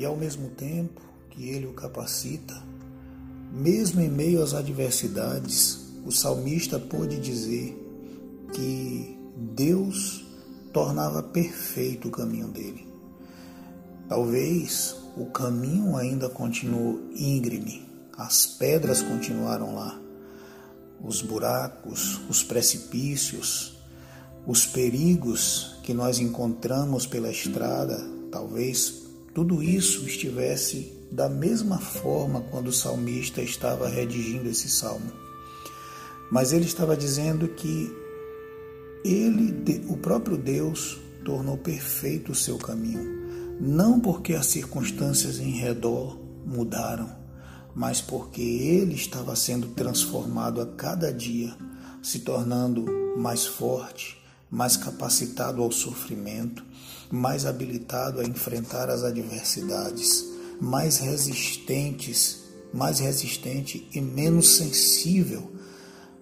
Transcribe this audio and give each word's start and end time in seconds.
e 0.00 0.04
ao 0.06 0.16
mesmo 0.16 0.48
tempo 0.48 1.02
que 1.28 1.50
ele 1.50 1.66
o 1.66 1.74
capacita, 1.74 2.60
mesmo 3.52 4.00
em 4.00 4.08
meio 4.08 4.42
às 4.42 4.54
adversidades, 4.54 5.92
o 6.06 6.10
salmista 6.10 6.78
pôde 6.78 7.20
dizer 7.20 7.76
que 8.54 9.14
Deus 9.36 10.24
tornava 10.72 11.22
perfeito 11.22 12.08
o 12.08 12.10
caminho 12.10 12.48
dele. 12.48 12.88
Talvez 14.08 14.96
o 15.18 15.26
caminho 15.26 15.94
ainda 15.96 16.30
continuou 16.30 16.98
íngreme, 17.14 17.86
as 18.16 18.46
pedras 18.46 19.02
continuaram 19.02 19.74
lá, 19.74 20.00
os 21.04 21.20
buracos, 21.20 22.18
os 22.26 22.42
precipícios, 22.42 23.78
os 24.46 24.64
perigos 24.64 25.78
que 25.82 25.92
nós 25.92 26.18
encontramos 26.18 27.06
pela 27.06 27.30
estrada, 27.30 28.02
talvez 28.30 29.09
tudo 29.34 29.62
isso 29.62 30.04
estivesse 30.04 30.92
da 31.10 31.28
mesma 31.28 31.78
forma 31.78 32.40
quando 32.50 32.68
o 32.68 32.72
salmista 32.72 33.42
estava 33.42 33.88
redigindo 33.88 34.48
esse 34.48 34.68
salmo. 34.68 35.12
Mas 36.30 36.52
ele 36.52 36.64
estava 36.64 36.96
dizendo 36.96 37.48
que 37.48 37.92
ele, 39.04 39.84
o 39.88 39.96
próprio 39.96 40.36
Deus, 40.36 40.98
tornou 41.24 41.56
perfeito 41.56 42.32
o 42.32 42.34
seu 42.34 42.58
caminho, 42.58 43.58
não 43.60 44.00
porque 44.00 44.34
as 44.34 44.46
circunstâncias 44.46 45.38
em 45.38 45.50
redor 45.50 46.18
mudaram, 46.46 47.10
mas 47.74 48.00
porque 48.00 48.42
ele 48.42 48.94
estava 48.94 49.34
sendo 49.36 49.68
transformado 49.68 50.60
a 50.60 50.66
cada 50.66 51.12
dia, 51.12 51.54
se 52.02 52.20
tornando 52.20 52.86
mais 53.16 53.46
forte, 53.46 54.20
mais 54.50 54.76
capacitado 54.76 55.62
ao 55.62 55.70
sofrimento, 55.70 56.64
mais 57.10 57.46
habilitado 57.46 58.20
a 58.20 58.24
enfrentar 58.24 58.90
as 58.90 59.04
adversidades, 59.04 60.26
mais 60.60 60.98
resistentes, 60.98 62.40
mais 62.72 62.98
resistente 62.98 63.88
e 63.94 64.00
menos 64.00 64.56
sensível 64.56 65.50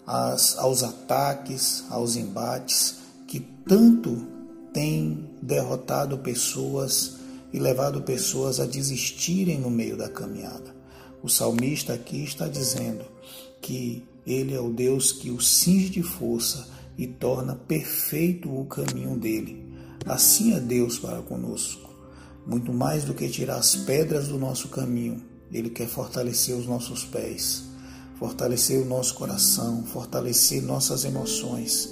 às, 0.06 0.56
aos 0.58 0.82
ataques, 0.82 1.84
aos 1.90 2.16
embates 2.16 2.96
que 3.26 3.40
tanto 3.66 4.26
têm 4.72 5.30
derrotado 5.42 6.18
pessoas 6.18 7.16
e 7.52 7.58
levado 7.58 8.02
pessoas 8.02 8.60
a 8.60 8.66
desistirem 8.66 9.58
no 9.58 9.70
meio 9.70 9.96
da 9.96 10.08
caminhada. 10.08 10.76
O 11.22 11.28
salmista 11.28 11.94
aqui 11.94 12.22
está 12.22 12.46
dizendo 12.46 13.04
que 13.60 14.06
ele 14.26 14.54
é 14.54 14.60
o 14.60 14.70
Deus 14.70 15.10
que 15.10 15.30
o 15.30 15.40
cinge 15.40 15.88
de 15.88 16.02
força 16.02 16.68
e 16.98 17.06
torna 17.06 17.54
perfeito 17.54 18.52
o 18.52 18.66
caminho 18.66 19.16
dele. 19.16 19.64
Assim 20.04 20.52
é 20.52 20.58
Deus 20.58 20.98
para 20.98 21.22
conosco. 21.22 21.88
Muito 22.44 22.72
mais 22.72 23.04
do 23.04 23.14
que 23.14 23.28
tirar 23.28 23.56
as 23.56 23.76
pedras 23.76 24.26
do 24.26 24.38
nosso 24.38 24.68
caminho, 24.68 25.22
Ele 25.52 25.70
quer 25.70 25.86
fortalecer 25.86 26.56
os 26.56 26.66
nossos 26.66 27.04
pés, 27.04 27.62
fortalecer 28.18 28.80
o 28.82 28.84
nosso 28.84 29.14
coração, 29.14 29.84
fortalecer 29.84 30.60
nossas 30.62 31.04
emoções, 31.04 31.88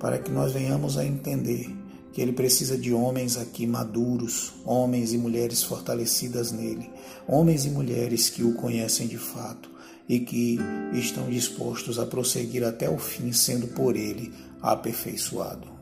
para 0.00 0.18
que 0.18 0.30
nós 0.30 0.52
venhamos 0.52 0.98
a 0.98 1.04
entender 1.04 1.70
que 2.12 2.20
Ele 2.20 2.32
precisa 2.32 2.76
de 2.76 2.92
homens 2.92 3.36
aqui 3.36 3.66
maduros, 3.66 4.52
homens 4.64 5.12
e 5.12 5.18
mulheres 5.18 5.62
fortalecidas 5.62 6.50
nele, 6.50 6.90
homens 7.28 7.66
e 7.66 7.70
mulheres 7.70 8.28
que 8.28 8.42
o 8.42 8.54
conhecem 8.54 9.06
de 9.06 9.18
fato 9.18 9.70
e 10.10 10.18
que 10.18 10.58
estão 10.92 11.30
dispostos 11.30 11.96
a 11.96 12.04
prosseguir 12.04 12.64
até 12.64 12.90
o 12.90 12.98
fim, 12.98 13.30
sendo 13.30 13.68
por 13.68 13.94
Ele 13.94 14.34
aperfeiçoado. 14.60 15.79